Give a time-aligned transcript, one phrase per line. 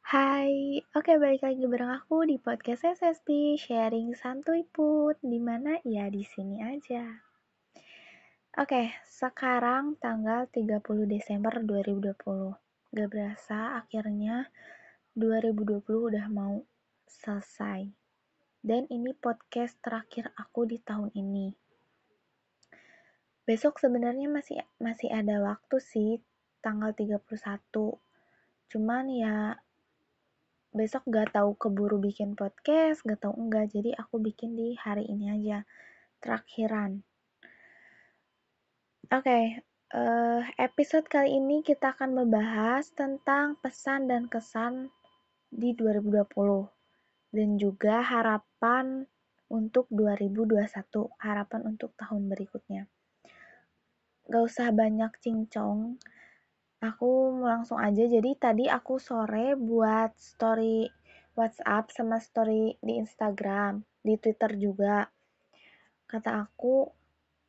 [0.00, 6.08] Hai, oke balik lagi bareng aku di podcast SSP Sharing Santuy Put, di mana ya
[6.08, 7.20] di sini aja.
[8.56, 12.56] Oke, sekarang tanggal 30 Desember 2020.
[12.96, 14.48] Gak berasa akhirnya
[15.20, 16.64] 2020 udah mau
[17.04, 17.92] selesai.
[18.64, 21.52] Dan ini podcast terakhir aku di tahun ini.
[23.44, 26.24] Besok sebenarnya masih masih ada waktu sih,
[26.64, 27.20] tanggal 31.
[28.72, 29.60] Cuman ya
[30.72, 35.28] besok gak tahu keburu bikin podcast, gak tahu enggak, jadi aku bikin di hari ini
[35.28, 35.68] aja,
[36.24, 37.04] terakhiran.
[39.12, 39.44] Oke, okay,
[39.92, 44.88] uh, eh, episode kali ini kita akan membahas tentang pesan dan kesan
[45.52, 46.24] di 2020
[47.36, 49.04] dan juga harapan
[49.52, 52.88] untuk 2021, harapan untuk tahun berikutnya
[54.24, 56.00] gak usah banyak cincong
[56.82, 58.06] aku langsung aja.
[58.06, 60.88] Jadi tadi aku sore buat story
[61.34, 65.10] WhatsApp sama story di Instagram di Twitter juga.
[66.06, 66.86] Kata aku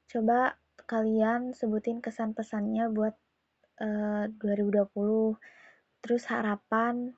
[0.10, 3.16] coba kalian sebutin kesan pesannya buat
[3.82, 5.38] uh, eh, 2020
[6.02, 7.14] terus harapan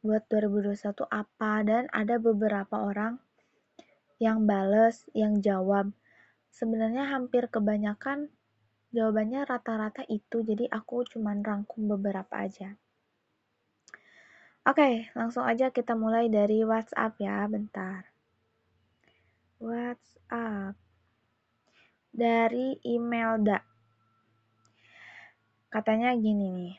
[0.00, 1.52] buat 2021 apa?
[1.64, 3.16] Dan ada beberapa orang
[4.20, 5.90] yang bales yang jawab.
[6.52, 8.28] Sebenarnya hampir kebanyakan
[8.92, 12.76] Jawabannya rata-rata itu, jadi aku cuman rangkum beberapa aja.
[14.68, 18.04] Oke, langsung aja kita mulai dari WhatsApp ya, bentar.
[19.58, 20.76] WhatsApp.
[22.12, 23.64] Dari Imelda.
[25.72, 26.74] Katanya gini nih.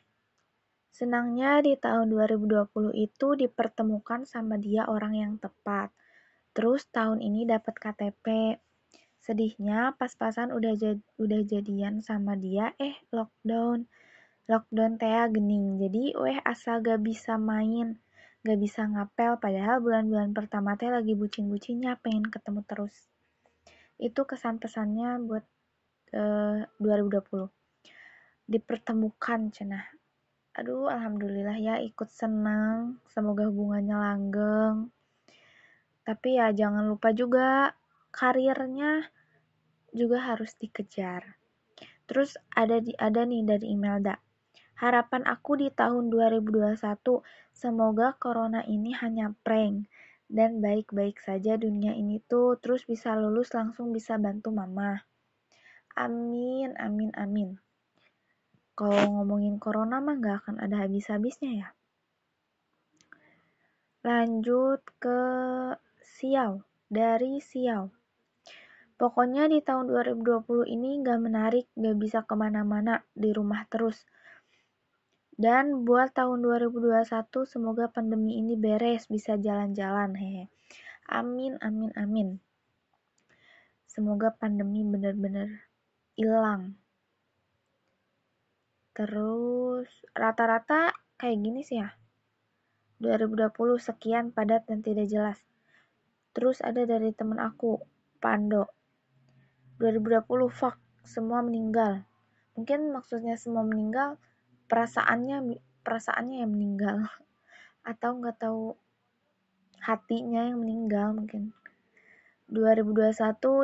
[0.93, 5.89] Senangnya di tahun 2020 itu dipertemukan sama dia orang yang tepat.
[6.53, 8.55] Terus tahun ini dapat KTP,
[9.23, 13.87] Sedihnya pas-pasan udah jad, udah jadian sama dia, eh lockdown.
[14.51, 15.79] Lockdown Tea gening.
[15.79, 18.03] Jadi weh asa gak bisa main,
[18.43, 23.07] gak bisa ngapel padahal bulan-bulan pertama teh lagi bucin-bucinnya pengen ketemu terus.
[23.95, 25.47] Itu kesan pesannya buat
[26.11, 27.47] eh, 2020.
[28.43, 29.87] Dipertemukan cenah.
[30.59, 32.99] Aduh, alhamdulillah ya ikut senang.
[33.07, 34.91] Semoga hubungannya langgeng.
[36.03, 37.71] Tapi ya jangan lupa juga
[38.13, 39.09] karirnya
[39.93, 41.37] juga harus dikejar.
[42.09, 44.19] Terus ada di ada nih dari Imelda.
[44.81, 46.75] Harapan aku di tahun 2021
[47.55, 49.87] semoga corona ini hanya prank
[50.27, 55.05] dan baik-baik saja dunia ini tuh terus bisa lulus langsung bisa bantu mama.
[55.93, 57.61] Amin, amin, amin.
[58.73, 61.69] Kalau ngomongin corona mah gak akan ada habis-habisnya ya.
[64.01, 65.21] Lanjut ke
[66.01, 68.02] Siau, dari Siau.
[69.03, 74.07] Pokoknya di tahun 2020 ini gak menarik, gak bisa ke mana-mana, di rumah terus.
[75.35, 77.11] Dan buat tahun 2021
[77.43, 80.47] semoga pandemi ini beres, bisa jalan-jalan, hehe.
[81.11, 82.39] Amin, amin, amin.
[83.91, 85.51] Semoga pandemi benar-benar
[86.15, 86.79] hilang.
[88.95, 91.91] Terus rata-rata kayak gini sih ya.
[93.03, 93.51] 2020
[93.83, 95.43] sekian padat dan tidak jelas.
[96.31, 97.83] Terus ada dari temen aku,
[98.23, 98.82] Pando.
[99.81, 102.05] 2020 fuck semua meninggal.
[102.53, 104.21] Mungkin maksudnya semua meninggal
[104.69, 107.09] perasaannya perasaannya yang meninggal.
[107.89, 108.77] Atau nggak tahu
[109.81, 111.57] hatinya yang meninggal mungkin.
[112.53, 113.17] 2021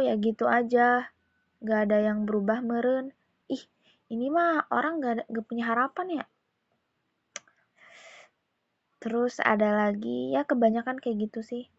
[0.09, 1.13] ya gitu aja.
[1.61, 3.13] Nggak ada yang berubah meren.
[3.45, 3.61] Ih
[4.09, 6.25] ini mah orang nggak gak punya harapan ya?
[8.99, 11.69] Terus ada lagi ya kebanyakan kayak gitu sih.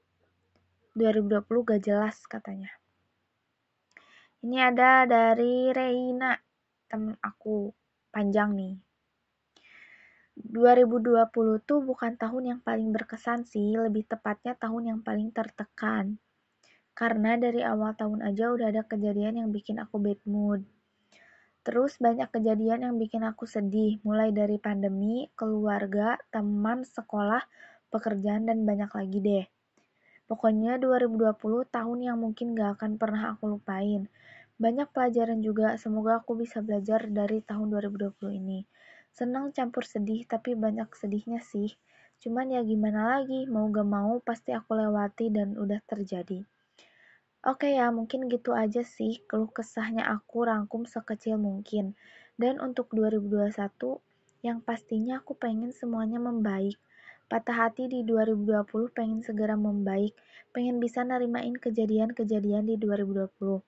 [0.94, 2.80] 2020 gak jelas katanya
[4.40, 6.32] ini ada dari Reina,
[6.88, 7.68] temen aku.
[8.08, 8.74] Panjang nih.
[10.40, 16.16] 2020 tuh bukan tahun yang paling berkesan sih, lebih tepatnya tahun yang paling tertekan.
[16.96, 20.64] Karena dari awal tahun aja udah ada kejadian yang bikin aku bad mood.
[21.60, 27.44] Terus banyak kejadian yang bikin aku sedih, mulai dari pandemi, keluarga, teman, sekolah,
[27.92, 29.46] pekerjaan, dan banyak lagi deh.
[30.30, 34.06] Pokoknya 2020 tahun yang mungkin gak akan pernah aku lupain.
[34.62, 38.62] Banyak pelajaran juga, semoga aku bisa belajar dari tahun 2020 ini.
[39.10, 41.74] Senang campur sedih, tapi banyak sedihnya sih.
[42.22, 46.46] Cuman ya gimana lagi, mau gak mau pasti aku lewati dan udah terjadi.
[47.42, 51.98] Oke ya, mungkin gitu aja sih keluh kesahnya aku rangkum sekecil mungkin.
[52.38, 53.98] Dan untuk 2021,
[54.46, 56.78] yang pastinya aku pengen semuanya membaik
[57.30, 60.18] Patah hati di 2020 pengen segera membaik,
[60.50, 63.62] pengen bisa nerimain kejadian-kejadian di 2020.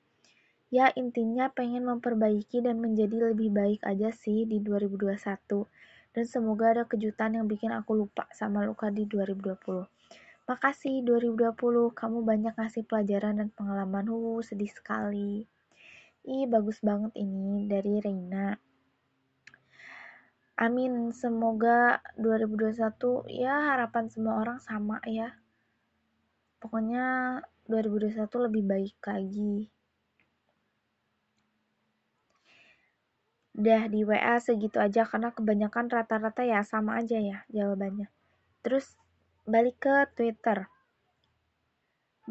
[0.73, 5.69] ya intinya pengen memperbaiki dan menjadi lebih baik aja sih di 2021
[6.17, 9.87] dan semoga ada kejutan yang bikin aku lupa sama luka di 2020
[10.43, 14.11] makasih 2020 kamu banyak ngasih pelajaran dan pengalaman.
[14.11, 15.47] Uh sedih sekali.
[16.27, 18.59] Ih bagus banget ini dari Reina
[20.63, 25.35] Amin, semoga 2021 ya harapan semua orang sama ya.
[26.63, 29.67] Pokoknya 2021 lebih baik lagi.
[33.59, 38.07] Udah di WA segitu aja karena kebanyakan rata-rata ya sama aja ya jawabannya.
[38.63, 38.95] Terus
[39.43, 40.71] balik ke Twitter.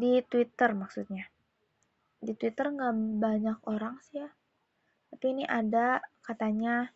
[0.00, 1.28] Di Twitter maksudnya.
[2.16, 4.32] Di Twitter nggak banyak orang sih ya.
[5.12, 6.88] Tapi ini ada katanya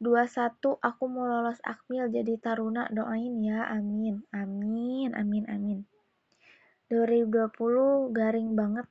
[0.00, 2.88] 21 aku mau lolos akmil jadi taruna.
[2.88, 4.24] Doain ya amin.
[4.32, 5.84] Amin amin amin.
[6.88, 8.88] 2020 garing banget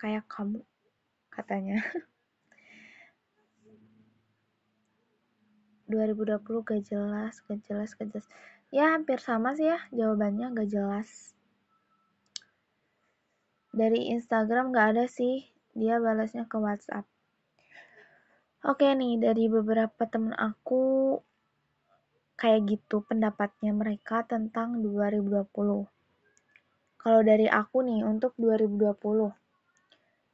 [0.00, 0.64] kayak kamu
[1.28, 1.84] katanya.
[5.92, 8.24] 2020 gak jelas gak jelas gak jelas.
[8.72, 11.36] Ya hampir sama sih ya jawabannya gak jelas.
[13.76, 15.52] Dari Instagram gak ada sih.
[15.76, 17.04] Dia balasnya ke WhatsApp
[18.60, 21.16] Oke nih, dari beberapa temen aku
[22.36, 25.88] kayak gitu pendapatnya mereka tentang 2020.
[27.00, 29.32] Kalau dari aku nih, untuk 2020.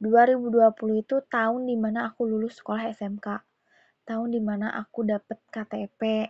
[0.03, 3.47] 2020 itu tahun di mana aku lulus sekolah SMK.
[4.03, 6.27] Tahun di mana aku dapet KTP.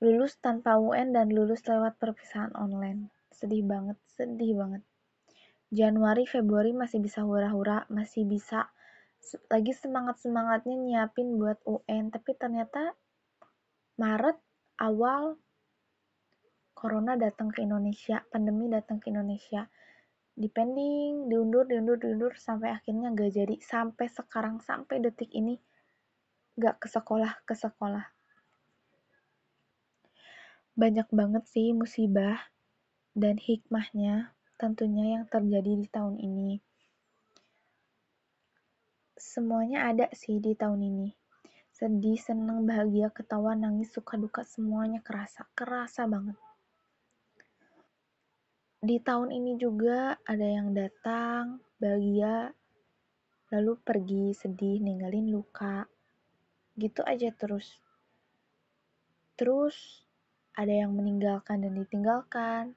[0.00, 3.12] Lulus tanpa UN dan lulus lewat perpisahan online.
[3.28, 4.80] Sedih banget, sedih banget.
[5.68, 8.72] Januari, Februari masih bisa hura-hura, masih bisa
[9.52, 12.96] lagi semangat-semangatnya nyiapin buat UN, tapi ternyata
[14.00, 14.40] Maret
[14.80, 15.36] awal
[16.72, 19.68] Corona datang ke Indonesia, pandemi datang ke Indonesia.
[20.32, 23.60] Depending, diundur, diundur, diundur, sampai akhirnya gak jadi.
[23.60, 25.60] Sampai sekarang, sampai detik ini,
[26.56, 28.08] gak ke sekolah, ke sekolah.
[30.72, 32.48] Banyak banget sih musibah
[33.12, 36.64] dan hikmahnya tentunya yang terjadi di tahun ini
[39.20, 41.08] semuanya ada sih di tahun ini.
[41.70, 45.44] Sedih, senang, bahagia, ketawa, nangis, suka duka, semuanya kerasa.
[45.52, 46.36] Kerasa banget.
[48.80, 52.52] Di tahun ini juga ada yang datang, bahagia,
[53.52, 55.84] lalu pergi, sedih, ninggalin luka.
[56.80, 57.76] Gitu aja terus.
[59.36, 60.04] Terus
[60.56, 62.72] ada yang meninggalkan dan ditinggalkan.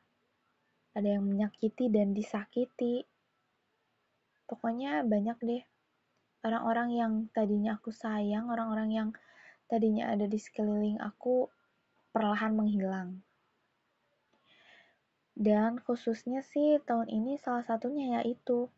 [0.94, 3.04] Ada yang menyakiti dan disakiti.
[4.48, 5.64] Pokoknya banyak deh
[6.44, 9.10] orang-orang yang tadinya aku sayang, orang-orang yang
[9.72, 11.48] tadinya ada di sekeliling aku
[12.12, 13.24] perlahan menghilang.
[15.34, 18.70] Dan khususnya sih tahun ini salah satunya yaitu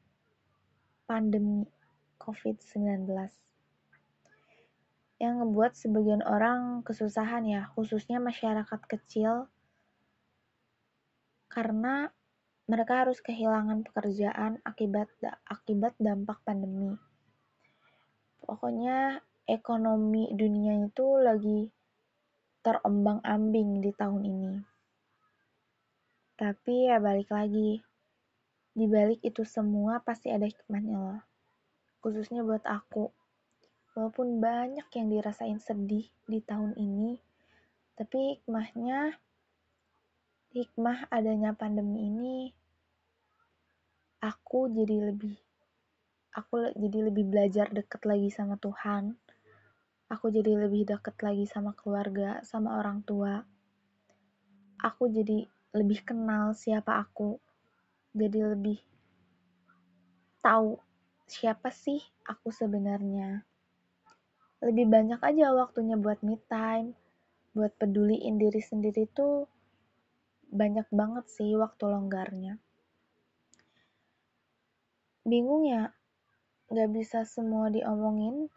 [1.04, 1.68] pandemi
[2.22, 3.12] COVID-19
[5.20, 9.52] yang ngebuat sebagian orang kesusahan ya, khususnya masyarakat kecil.
[11.52, 12.12] Karena
[12.68, 15.08] mereka harus kehilangan pekerjaan akibat
[15.48, 17.00] akibat dampak pandemi
[18.46, 21.70] pokoknya ekonomi dunia itu lagi
[22.66, 24.54] terombang-ambing di tahun ini.
[26.34, 27.78] Tapi ya balik lagi,
[28.74, 31.22] di balik itu semua pasti ada hikmahnya loh.
[32.02, 33.14] Khususnya buat aku.
[33.96, 37.16] Walaupun banyak yang dirasain sedih di tahun ini,
[37.96, 39.16] tapi hikmahnya,
[40.52, 42.38] hikmah adanya pandemi ini,
[44.20, 45.45] aku jadi lebih
[46.36, 49.16] aku jadi lebih belajar deket lagi sama Tuhan.
[50.12, 53.42] Aku jadi lebih deket lagi sama keluarga, sama orang tua.
[54.84, 57.40] Aku jadi lebih kenal siapa aku.
[58.12, 58.78] Jadi lebih
[60.44, 60.78] tahu
[61.26, 63.48] siapa sih aku sebenarnya.
[64.62, 66.94] Lebih banyak aja waktunya buat me time,
[67.56, 69.48] buat peduliin diri sendiri tuh
[70.52, 72.62] banyak banget sih waktu longgarnya.
[75.26, 75.90] Bingung ya,
[76.66, 78.50] nggak bisa semua diomongin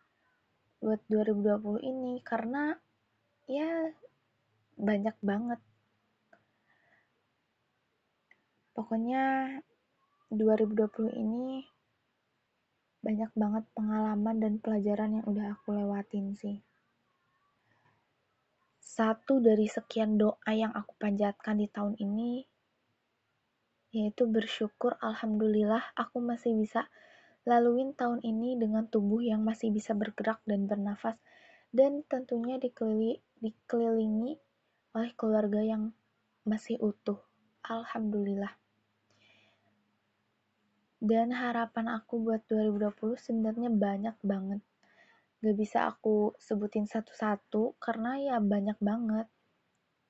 [0.81, 2.79] buat 2020 ini karena
[3.51, 3.93] ya
[4.79, 5.61] banyak banget.
[8.73, 9.59] Pokoknya
[10.31, 11.67] 2020 ini
[13.03, 16.63] banyak banget pengalaman dan pelajaran yang udah aku lewatin sih.
[18.79, 22.47] Satu dari sekian doa yang aku panjatkan di tahun ini
[23.89, 26.93] yaitu bersyukur alhamdulillah aku masih bisa
[27.47, 31.15] Laluin tahun ini dengan tubuh yang masih bisa bergerak dan bernafas,
[31.71, 34.33] dan tentunya dikelilingi, dikelilingi
[34.97, 35.93] oleh keluarga yang
[36.49, 37.21] masih utuh.
[37.69, 38.57] Alhamdulillah.
[40.99, 44.59] Dan harapan aku buat 2020 sebenarnya banyak banget.
[45.39, 49.31] Gak bisa aku sebutin satu-satu karena ya banyak banget.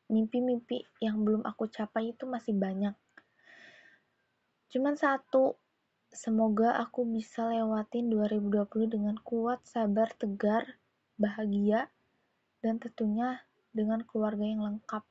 [0.08, 2.96] Mimpi-mimpi yang belum aku capai itu masih banyak.
[4.72, 5.60] Cuman satu,
[6.12, 10.78] semoga aku bisa lewatin 2020 dengan kuat, sabar, tegar,
[11.16, 11.88] bahagia,
[12.60, 15.04] dan tentunya dengan keluarga yang lengkap.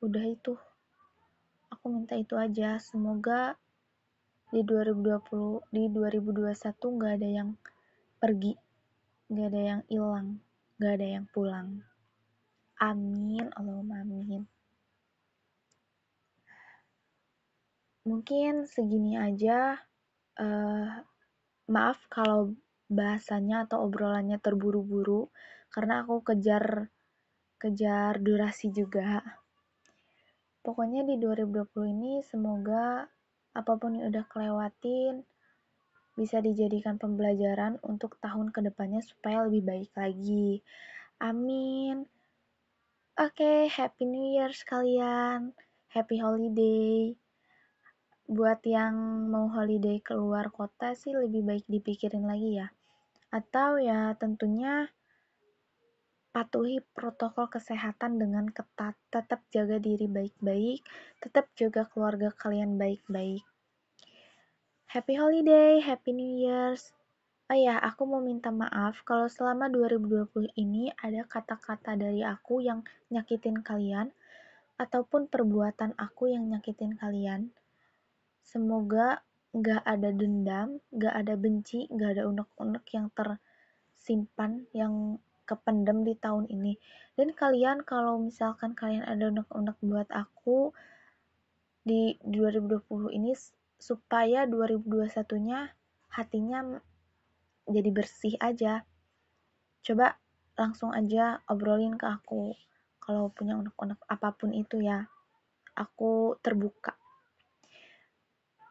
[0.00, 0.54] Udah itu.
[1.72, 2.78] Aku minta itu aja.
[2.78, 3.58] Semoga
[4.54, 7.50] di 2020 di 2021 nggak ada yang
[8.22, 8.54] pergi
[9.26, 10.28] nggak ada yang hilang
[10.78, 11.82] nggak ada yang pulang
[12.78, 14.46] amin Allahumma amin
[18.06, 19.82] mungkin segini aja
[20.40, 21.02] uh,
[21.68, 22.54] maaf kalau
[22.86, 25.28] bahasanya atau obrolannya terburu-buru
[25.74, 26.88] karena aku kejar
[27.58, 29.24] kejar durasi juga
[30.62, 33.06] pokoknya di 2020 ini semoga
[33.56, 35.24] apa pun yang udah kelewatin
[36.16, 40.64] bisa dijadikan pembelajaran untuk tahun ke depannya supaya lebih baik lagi.
[41.20, 42.08] Amin.
[43.20, 45.52] Oke, okay, Happy New Year sekalian.
[45.92, 47.12] Happy Holiday.
[48.26, 52.74] Buat yang mau holiday keluar kota sih lebih baik dipikirin lagi ya.
[53.30, 54.90] Atau ya tentunya
[56.34, 60.82] patuhi protokol kesehatan dengan ketat, tetap jaga diri baik-baik,
[61.22, 63.46] tetap jaga keluarga kalian baik-baik.
[64.90, 66.90] Happy holiday, happy new years.
[67.46, 72.82] Oh ya, aku mau minta maaf kalau selama 2020 ini ada kata-kata dari aku yang
[73.06, 74.10] nyakitin kalian,
[74.82, 77.54] ataupun perbuatan aku yang nyakitin kalian.
[78.46, 85.18] Semoga gak ada dendam, gak ada benci, gak ada unek-unek yang tersimpan, yang
[85.50, 86.78] kependem di tahun ini.
[87.18, 90.70] Dan kalian kalau misalkan kalian ada unek-unek buat aku
[91.82, 92.86] di 2020
[93.18, 93.34] ini
[93.78, 95.74] supaya 2021-nya
[96.14, 96.82] hatinya
[97.66, 98.86] jadi bersih aja.
[99.82, 100.22] Coba
[100.54, 102.54] langsung aja obrolin ke aku
[103.02, 105.06] kalau punya unek-unek apa pun itu ya.
[105.74, 106.94] Aku terbuka.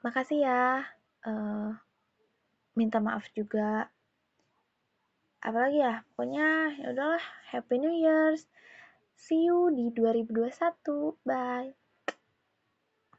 [0.05, 0.85] Makasih ya.
[1.25, 1.73] Uh,
[2.77, 3.89] minta maaf juga.
[5.41, 8.45] Apalagi ya pokoknya ya udahlah happy new years.
[9.17, 11.84] See you di 2021 bye